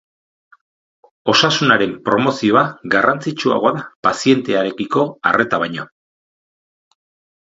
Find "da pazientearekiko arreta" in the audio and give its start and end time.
3.77-5.61